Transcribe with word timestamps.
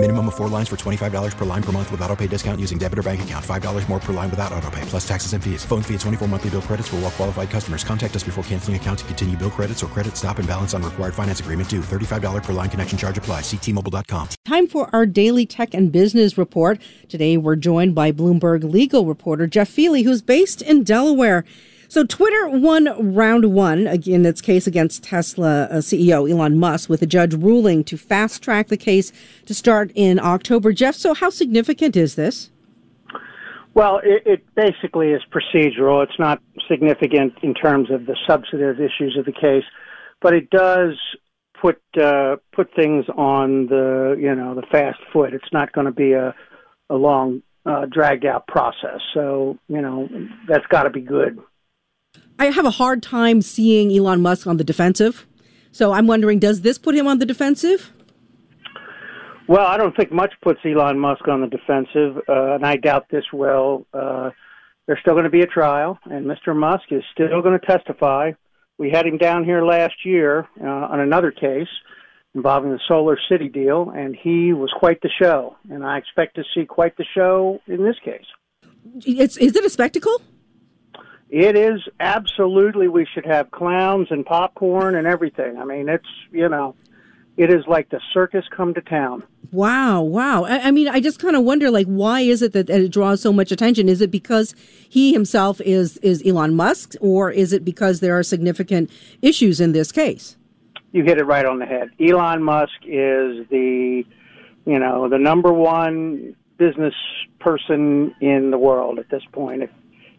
Minimum 0.00 0.28
of 0.28 0.36
four 0.36 0.46
lines 0.46 0.68
for 0.68 0.76
$25 0.76 1.36
per 1.36 1.44
line 1.44 1.62
per 1.62 1.72
month 1.72 1.90
with 1.90 2.00
auto 2.02 2.14
pay 2.14 2.28
discount 2.28 2.60
using 2.60 2.78
debit 2.78 3.00
or 3.00 3.02
bank 3.02 3.20
account. 3.22 3.44
$5 3.44 3.88
more 3.88 3.98
per 3.98 4.12
line 4.12 4.30
without 4.30 4.52
auto 4.52 4.70
pay, 4.70 4.80
plus 4.82 5.06
taxes 5.06 5.32
and 5.32 5.42
fees. 5.42 5.64
Phone 5.64 5.82
fee 5.82 5.94
at 5.94 6.00
24 6.00 6.28
monthly 6.28 6.50
bill 6.50 6.62
credits 6.62 6.86
for 6.86 6.96
all 6.96 7.02
well 7.02 7.10
qualified 7.10 7.50
customers. 7.50 7.82
Contact 7.82 8.14
us 8.14 8.22
before 8.22 8.44
canceling 8.44 8.76
account 8.76 9.00
to 9.00 9.04
continue 9.06 9.36
bill 9.36 9.50
credits 9.50 9.82
or 9.82 9.88
credit 9.88 10.16
stop 10.16 10.38
and 10.38 10.46
balance 10.46 10.72
on 10.72 10.84
required 10.84 11.14
finance 11.14 11.40
agreement 11.40 11.68
due. 11.68 11.80
$35 11.80 12.44
per 12.44 12.52
line 12.52 12.70
connection 12.70 12.96
charge 12.96 13.18
apply. 13.18 13.40
Ctmobile.com. 13.40 14.28
Time 14.44 14.68
for 14.68 14.88
our 14.92 15.04
daily 15.04 15.44
tech 15.44 15.74
and 15.74 15.90
business 15.90 16.38
report. 16.38 16.80
Today 17.08 17.36
we're 17.36 17.56
joined 17.56 17.96
by 17.96 18.12
Bloomberg 18.12 18.70
legal 18.70 19.04
reporter 19.04 19.48
Jef 19.48 19.68
Feeley, 19.68 20.04
who's 20.04 20.22
based 20.22 20.62
in 20.62 20.84
Delaware. 20.84 21.44
So 21.90 22.04
Twitter 22.04 22.50
won 22.50 23.14
round 23.14 23.46
one 23.46 23.86
in 23.86 24.26
its 24.26 24.42
case 24.42 24.66
against 24.66 25.02
Tesla 25.02 25.64
uh, 25.64 25.76
CEO 25.76 26.30
Elon 26.30 26.58
Musk 26.58 26.90
with 26.90 27.00
a 27.00 27.06
judge 27.06 27.32
ruling 27.32 27.82
to 27.84 27.96
fast 27.96 28.42
track 28.42 28.68
the 28.68 28.76
case 28.76 29.10
to 29.46 29.54
start 29.54 29.90
in 29.94 30.18
October. 30.18 30.72
Jeff, 30.74 30.94
so 30.94 31.14
how 31.14 31.30
significant 31.30 31.96
is 31.96 32.14
this? 32.14 32.50
Well, 33.72 34.00
it, 34.04 34.22
it 34.26 34.54
basically 34.54 35.12
is 35.12 35.22
procedural. 35.32 36.02
It's 36.02 36.18
not 36.18 36.42
significant 36.68 37.32
in 37.42 37.54
terms 37.54 37.90
of 37.90 38.04
the 38.04 38.16
substantive 38.26 38.80
issues 38.80 39.16
of 39.18 39.24
the 39.24 39.32
case, 39.32 39.64
but 40.20 40.34
it 40.34 40.50
does 40.50 40.94
put 41.58 41.80
uh, 41.98 42.36
put 42.52 42.68
things 42.74 43.06
on 43.16 43.66
the 43.66 44.14
you 44.20 44.34
know 44.34 44.54
the 44.54 44.66
fast 44.70 44.98
foot. 45.10 45.32
It's 45.32 45.52
not 45.52 45.72
going 45.72 45.86
to 45.86 45.92
be 45.92 46.12
a 46.12 46.34
a 46.90 46.94
long 46.94 47.42
uh, 47.64 47.86
dragged 47.86 48.26
out 48.26 48.46
process. 48.46 49.00
So 49.14 49.56
you 49.68 49.80
know 49.80 50.08
that's 50.46 50.66
got 50.66 50.82
to 50.82 50.90
be 50.90 51.00
good. 51.00 51.38
I 52.38 52.46
have 52.46 52.64
a 52.64 52.70
hard 52.70 53.02
time 53.02 53.42
seeing 53.42 53.90
Elon 53.92 54.22
Musk 54.22 54.46
on 54.46 54.58
the 54.58 54.64
defensive. 54.64 55.26
So 55.72 55.92
I'm 55.92 56.06
wondering, 56.06 56.38
does 56.38 56.60
this 56.60 56.78
put 56.78 56.94
him 56.94 57.06
on 57.06 57.18
the 57.18 57.26
defensive? 57.26 57.92
Well, 59.48 59.66
I 59.66 59.76
don't 59.76 59.96
think 59.96 60.12
much 60.12 60.32
puts 60.42 60.60
Elon 60.64 60.98
Musk 60.98 61.26
on 61.26 61.40
the 61.40 61.46
defensive, 61.46 62.16
uh, 62.28 62.54
and 62.54 62.66
I 62.66 62.76
doubt 62.76 63.06
this 63.10 63.24
will. 63.32 63.86
Uh, 63.92 64.30
there's 64.86 65.00
still 65.00 65.14
going 65.14 65.24
to 65.24 65.30
be 65.30 65.40
a 65.40 65.46
trial, 65.46 65.98
and 66.04 66.26
Mr. 66.26 66.54
Musk 66.54 66.84
is 66.90 67.02
still 67.12 67.42
going 67.42 67.58
to 67.58 67.66
testify. 67.66 68.32
We 68.78 68.90
had 68.90 69.06
him 69.06 69.18
down 69.18 69.44
here 69.44 69.64
last 69.64 70.04
year 70.04 70.46
uh, 70.62 70.66
on 70.66 71.00
another 71.00 71.32
case 71.32 71.68
involving 72.34 72.70
the 72.70 72.80
Solar 72.86 73.18
City 73.28 73.48
deal, 73.48 73.90
and 73.90 74.14
he 74.14 74.52
was 74.52 74.72
quite 74.78 75.00
the 75.00 75.10
show. 75.20 75.56
And 75.70 75.84
I 75.84 75.98
expect 75.98 76.36
to 76.36 76.44
see 76.54 76.64
quite 76.64 76.96
the 76.96 77.06
show 77.14 77.60
in 77.66 77.82
this 77.82 77.96
case. 78.04 78.26
It's, 79.04 79.36
is 79.38 79.56
it 79.56 79.64
a 79.64 79.70
spectacle? 79.70 80.22
It 81.30 81.56
is 81.56 81.80
absolutely. 82.00 82.88
We 82.88 83.06
should 83.12 83.26
have 83.26 83.50
clowns 83.50 84.08
and 84.10 84.24
popcorn 84.24 84.94
and 84.94 85.06
everything. 85.06 85.58
I 85.58 85.64
mean, 85.64 85.88
it's 85.88 86.08
you 86.32 86.48
know, 86.48 86.74
it 87.36 87.50
is 87.50 87.66
like 87.66 87.90
the 87.90 88.00
circus 88.12 88.44
come 88.50 88.74
to 88.74 88.80
town. 88.80 89.22
Wow, 89.52 90.02
wow. 90.02 90.44
I, 90.44 90.68
I 90.68 90.70
mean, 90.70 90.88
I 90.88 91.00
just 91.00 91.20
kind 91.20 91.36
of 91.36 91.44
wonder, 91.44 91.70
like, 91.70 91.86
why 91.86 92.20
is 92.20 92.42
it 92.42 92.52
that, 92.52 92.66
that 92.66 92.80
it 92.80 92.90
draws 92.90 93.22
so 93.22 93.32
much 93.32 93.52
attention? 93.52 93.88
Is 93.88 94.00
it 94.00 94.10
because 94.10 94.54
he 94.88 95.12
himself 95.12 95.60
is 95.60 95.98
is 95.98 96.22
Elon 96.26 96.54
Musk, 96.54 96.94
or 97.00 97.30
is 97.30 97.52
it 97.52 97.64
because 97.64 98.00
there 98.00 98.18
are 98.18 98.22
significant 98.22 98.90
issues 99.22 99.60
in 99.60 99.72
this 99.72 99.92
case? 99.92 100.36
You 100.92 101.04
hit 101.04 101.18
it 101.18 101.24
right 101.24 101.44
on 101.44 101.58
the 101.58 101.66
head. 101.66 101.90
Elon 102.00 102.42
Musk 102.42 102.72
is 102.84 103.46
the, 103.50 104.04
you 104.64 104.78
know, 104.78 105.08
the 105.08 105.18
number 105.18 105.52
one 105.52 106.34
business 106.56 106.94
person 107.38 108.14
in 108.20 108.50
the 108.50 108.58
world 108.58 108.98
at 108.98 109.10
this 109.10 109.22
point. 109.32 109.62
If 109.62 109.70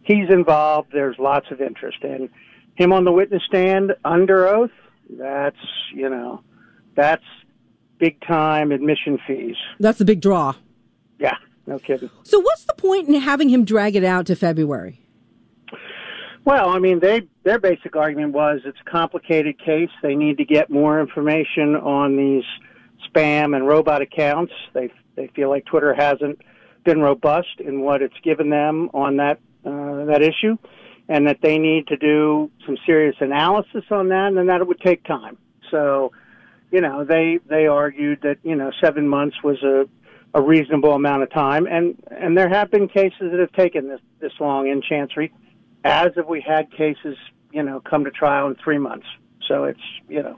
he's 0.09 0.29
involved, 0.29 0.89
there's 0.91 1.17
lots 1.19 1.45
of 1.52 1.61
interest. 1.61 1.99
And 2.02 2.30
him 2.75 2.92
on 2.92 3.05
the 3.05 3.11
witness 3.11 3.43
stand 3.47 3.93
under 4.03 4.47
oath, 4.47 4.71
that's, 5.11 5.55
you 5.93 6.09
know, 6.09 6.42
that's 6.95 7.23
big 7.99 8.20
time 8.21 8.71
admission 8.71 9.20
fees. 9.25 9.55
That's 9.80 9.99
the 9.99 10.05
big 10.05 10.20
draw. 10.20 10.55
Yeah, 11.20 11.36
no 11.67 11.80
kidding. 11.80 12.09
So, 12.23 12.39
what's 12.39 12.64
the 12.64 12.73
point 12.73 13.08
in 13.08 13.14
having 13.21 13.49
him 13.49 13.64
drag 13.64 13.95
it 13.95 14.03
out 14.03 14.25
to 14.27 14.36
February? 14.36 15.02
Well, 16.45 16.70
I 16.70 16.80
mean, 16.80 16.99
they 16.99 17.27
their 17.43 17.59
basic 17.59 17.95
argument 17.95 18.33
was 18.33 18.61
it's 18.65 18.77
a 18.86 18.89
complicated 18.89 19.59
case. 19.59 19.89
They 20.02 20.15
need 20.15 20.37
to 20.37 20.45
get 20.45 20.70
more 20.70 20.99
information 20.99 21.76
on 21.76 22.15
these 22.15 22.43
spam 23.08 23.55
and 23.55 23.67
robot 23.67 24.02
accounts. 24.02 24.53
They 24.73 24.91
they 25.15 25.27
feel 25.36 25.49
like 25.49 25.65
Twitter 25.65 25.93
hasn't 25.93 26.39
been 26.86 27.02
robust 27.02 27.59
in 27.59 27.81
what 27.81 28.02
it's 28.02 28.17
given 28.23 28.49
them 28.49 28.89
on 28.93 29.17
that 29.17 29.39
uh, 29.65 30.05
that 30.05 30.21
issue, 30.21 30.58
and 31.08 31.27
that 31.27 31.39
they 31.42 31.58
need 31.58 31.87
to 31.87 31.97
do 31.97 32.49
some 32.65 32.77
serious 32.86 33.15
analysis 33.20 33.83
on 33.92 34.09
that, 34.09 34.33
and 34.33 34.49
that 34.49 34.61
it 34.61 34.67
would 34.67 34.80
take 34.81 35.03
time. 35.03 35.37
So, 35.71 36.11
you 36.71 36.81
know, 36.81 37.03
they 37.03 37.39
they 37.47 37.67
argued 37.67 38.21
that 38.23 38.37
you 38.43 38.55
know 38.55 38.71
seven 38.81 39.08
months 39.08 39.37
was 39.43 39.61
a 39.64 39.87
a 40.33 40.42
reasonable 40.42 40.93
amount 40.93 41.23
of 41.23 41.31
time, 41.31 41.65
and 41.67 41.95
and 42.11 42.37
there 42.37 42.49
have 42.49 42.70
been 42.71 42.87
cases 42.87 43.31
that 43.31 43.39
have 43.39 43.52
taken 43.53 43.87
this 43.87 44.02
this 44.20 44.33
long 44.39 44.67
in 44.67 44.81
Chancery, 44.81 45.31
as 45.83 46.09
if 46.15 46.27
we 46.27 46.41
had 46.41 46.71
cases 46.71 47.17
you 47.52 47.64
know 47.64 47.80
come 47.80 48.03
to 48.05 48.11
trial 48.11 48.47
in 48.47 48.55
three 48.55 48.77
months. 48.77 49.08
So 49.47 49.64
it's 49.64 49.80
you 50.08 50.21
know 50.21 50.37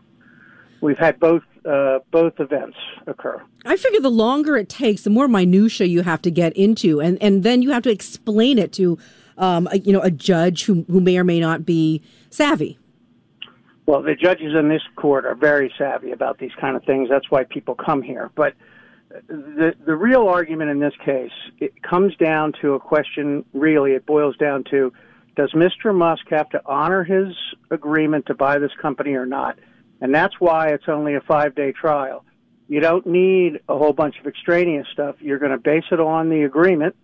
we've 0.80 0.98
had 0.98 1.20
both 1.20 1.44
uh, 1.66 2.00
both 2.12 2.40
events 2.40 2.78
occur. 3.08 3.42
I 3.66 3.78
figure 3.78 4.00
the 4.00 4.10
longer 4.10 4.58
it 4.58 4.70
takes, 4.70 5.04
the 5.04 5.10
more 5.10 5.28
minutia 5.28 5.88
you 5.88 6.02
have 6.02 6.22
to 6.24 6.32
get 6.32 6.54
into, 6.54 7.00
and 7.00 7.22
and 7.22 7.44
then 7.44 7.62
you 7.62 7.72
have 7.72 7.84
to 7.84 7.92
explain 7.92 8.58
it 8.58 8.74
to, 8.74 8.98
um, 9.38 9.68
a, 9.72 9.80
you 9.80 9.94
know, 9.94 10.02
a 10.02 10.12
judge 10.12 10.66
who 10.66 10.86
who 10.90 11.00
may 11.02 11.18
or 11.18 11.24
may 11.24 11.40
not 11.40 11.66
be 11.66 12.02
savvy. 12.30 12.80
Well, 13.86 14.02
the 14.02 14.16
judges 14.16 14.56
in 14.58 14.70
this 14.70 14.82
court 14.96 15.26
are 15.26 15.36
very 15.36 15.74
savvy 15.78 16.12
about 16.12 16.38
these 16.38 16.52
kind 16.60 16.76
of 16.76 16.84
things. 16.84 17.10
That's 17.10 17.30
why 17.30 17.44
people 17.44 17.76
come 17.76 18.02
here. 18.02 18.32
But 18.36 18.54
the 19.28 19.74
the 19.86 19.96
real 19.96 20.28
argument 20.28 20.72
in 20.72 20.80
this 20.80 20.94
case 21.04 21.32
it 21.60 21.84
comes 21.84 22.16
down 22.16 22.54
to 22.62 22.74
a 22.74 22.80
question. 22.80 23.46
Really, 23.54 23.92
it 23.92 24.06
boils 24.06 24.36
down 24.38 24.64
to: 24.72 24.92
Does 25.36 25.52
Mr. 25.52 25.94
Musk 25.94 26.24
have 26.30 26.50
to 26.50 26.62
honor 26.66 27.04
his 27.04 27.36
agreement 27.70 28.26
to 28.28 28.34
buy 28.34 28.58
this 28.58 28.72
company 28.82 29.14
or 29.14 29.26
not? 29.28 29.60
And 30.02 30.14
that's 30.14 30.34
why 30.40 30.70
it's 30.70 30.90
only 30.90 31.16
a 31.16 31.22
five 31.22 31.56
day 31.56 31.72
trial. 31.72 32.26
You 32.68 32.80
don't 32.80 33.06
need 33.06 33.60
a 33.70 33.78
whole 33.78 33.94
bunch 33.94 34.16
of 34.20 34.28
extraneous 34.28 34.88
stuff. 34.92 35.16
You're 35.20 35.40
going 35.40 35.52
to 35.52 35.58
base 35.58 35.84
it 35.92 36.00
on 36.00 36.30
the 36.30 36.44
agreement 36.44 36.96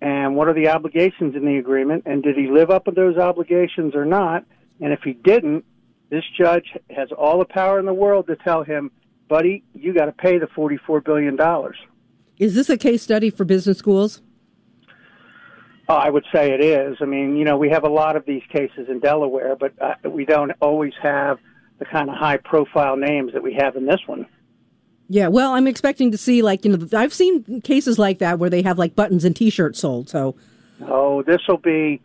and 0.00 0.36
what 0.36 0.48
are 0.48 0.54
the 0.54 0.68
obligations 0.68 1.34
in 1.34 1.44
the 1.44 1.56
agreement 1.56 2.04
and 2.06 2.22
did 2.22 2.36
he 2.36 2.46
live 2.46 2.70
up 2.70 2.84
to 2.84 2.92
those 2.92 3.16
obligations 3.16 3.94
or 3.94 4.04
not? 4.04 4.44
And 4.80 4.92
if 4.92 5.00
he 5.02 5.12
didn't, 5.12 5.64
this 6.10 6.24
judge 6.38 6.66
has 6.90 7.08
all 7.10 7.38
the 7.38 7.44
power 7.44 7.78
in 7.80 7.86
the 7.86 7.92
world 7.92 8.28
to 8.28 8.36
tell 8.36 8.62
him, 8.62 8.90
buddy, 9.28 9.64
you 9.74 9.92
got 9.92 10.06
to 10.06 10.12
pay 10.12 10.38
the 10.38 10.46
$44 10.46 11.04
billion. 11.04 11.38
Is 12.38 12.54
this 12.54 12.70
a 12.70 12.78
case 12.78 13.02
study 13.02 13.30
for 13.30 13.44
business 13.44 13.78
schools? 13.78 14.22
Oh, 15.88 15.94
I 15.94 16.10
would 16.10 16.24
say 16.32 16.52
it 16.52 16.62
is. 16.62 16.98
I 17.00 17.06
mean, 17.06 17.36
you 17.36 17.44
know, 17.44 17.56
we 17.56 17.70
have 17.70 17.84
a 17.84 17.88
lot 17.88 18.14
of 18.14 18.24
these 18.26 18.42
cases 18.52 18.88
in 18.88 19.00
Delaware, 19.00 19.56
but 19.56 19.72
uh, 19.80 20.08
we 20.08 20.24
don't 20.24 20.52
always 20.60 20.92
have 21.02 21.38
the 21.78 21.84
kind 21.84 22.10
of 22.10 22.16
high 22.16 22.36
profile 22.36 22.96
names 22.96 23.32
that 23.32 23.42
we 23.42 23.54
have 23.54 23.76
in 23.76 23.86
this 23.86 24.00
one. 24.06 24.26
Yeah, 25.08 25.28
well, 25.28 25.54
I'm 25.54 25.66
expecting 25.66 26.10
to 26.12 26.18
see 26.18 26.42
like 26.42 26.64
you 26.64 26.76
know 26.76 26.86
I've 26.98 27.14
seen 27.14 27.62
cases 27.62 27.98
like 27.98 28.18
that 28.18 28.38
where 28.38 28.50
they 28.50 28.62
have 28.62 28.78
like 28.78 28.94
buttons 28.94 29.24
and 29.24 29.34
T-shirts 29.34 29.80
sold. 29.80 30.08
So, 30.10 30.36
oh, 30.86 31.22
this 31.22 31.40
will 31.48 31.56
be, 31.56 32.02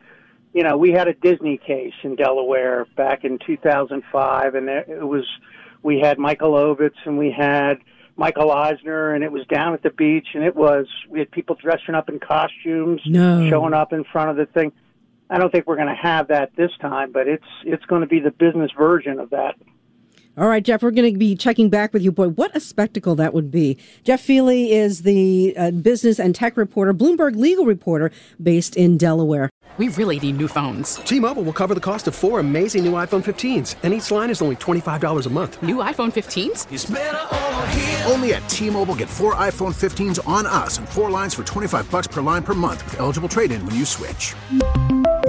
you 0.54 0.64
know, 0.64 0.78
we 0.78 0.92
had 0.92 1.10
a 1.10 1.14
Disney 1.14 1.58
case 1.58 1.94
in 2.04 2.16
Delaware 2.16 2.88
back 2.96 3.26
in 3.26 3.40
2005, 3.46 4.56
and 4.56 4.70
it 4.70 5.06
was 5.06 5.26
we 5.82 6.00
had 6.00 6.18
Michael 6.18 6.52
Ovitz 6.52 6.96
and 7.06 7.18
we 7.18 7.30
had 7.30 7.80
Michael 8.16 8.52
Eisner, 8.52 9.14
and 9.14 9.24
it 9.24 9.32
was 9.32 9.46
down 9.48 9.74
at 9.74 9.84
the 9.84 9.90
beach, 9.90 10.28
and 10.34 10.44
it 10.44 10.56
was 10.56 10.88
we 11.10 11.20
had 11.20 11.30
people 11.32 11.56
dressing 11.56 11.96
up 11.96 12.08
in 12.08 12.20
costumes, 12.20 13.02
no. 13.06 13.50
showing 13.50 13.74
up 13.74 13.92
in 13.92 14.06
front 14.06 14.30
of 14.30 14.38
the 14.38 14.46
thing. 14.46 14.72
I 15.30 15.38
don't 15.38 15.52
think 15.52 15.68
we're 15.68 15.76
going 15.76 15.88
to 15.88 15.96
have 15.96 16.28
that 16.28 16.56
this 16.56 16.72
time, 16.82 17.12
but 17.12 17.28
it's 17.28 17.46
it's 17.64 17.86
going 17.86 18.02
to 18.02 18.08
be 18.08 18.20
the 18.20 18.32
business 18.32 18.72
version 18.78 19.20
of 19.20 19.30
that. 19.32 19.56
All 20.36 20.48
right, 20.48 20.64
Jeff, 20.64 20.82
we're 20.82 20.90
going 20.90 21.14
to 21.14 21.20
be 21.20 21.36
checking 21.36 21.70
back 21.70 21.94
with 21.94 22.02
you. 22.02 22.12
Boy, 22.12 22.30
what 22.30 22.56
a 22.56 22.60
spectacle 22.60 23.14
that 23.16 23.36
would 23.36 23.52
be. 23.52 23.78
Jef 24.04 24.26
Feeley 24.26 24.70
is 24.70 25.04
the 25.04 25.56
uh, 25.56 25.70
business 25.70 26.20
and 26.20 26.34
tech 26.34 26.58
reporter, 26.58 26.92
Bloomberg 26.92 27.36
legal 27.36 27.66
reporter 27.66 28.12
based 28.42 28.76
in 28.76 28.98
Delaware. 28.98 29.52
We 29.78 29.90
really 29.90 30.20
need 30.20 30.38
new 30.38 30.48
phones. 30.48 30.96
T-Mobile 30.96 31.44
will 31.44 31.54
cover 31.54 31.76
the 31.76 31.82
cost 31.82 32.08
of 32.08 32.16
four 32.16 32.40
amazing 32.40 32.84
new 32.84 32.94
iPhone 32.94 33.24
15s, 33.24 33.76
and 33.84 33.94
each 33.94 34.10
line 34.10 34.32
is 34.32 34.42
only 34.42 34.56
$25 34.56 35.26
a 35.26 35.30
month. 35.30 35.62
New 35.62 35.78
iPhone 35.78 36.12
15s? 36.12 38.12
Only 38.12 38.34
at 38.34 38.48
T-Mobile 38.50 38.96
get 38.96 39.10
four 39.10 39.36
iPhone 39.36 39.74
15s 39.74 40.26
on 40.28 40.48
us 40.48 40.80
and 40.80 40.90
four 40.90 41.12
lines 41.12 41.36
for 41.36 41.44
25 41.44 41.92
bucks 41.92 42.08
per 42.08 42.22
line 42.22 42.42
per 42.42 42.56
month 42.56 42.84
with 42.86 43.00
eligible 43.00 43.30
trade-in 43.30 43.64
when 43.66 43.76
you 43.76 43.86
switch. 43.86 44.34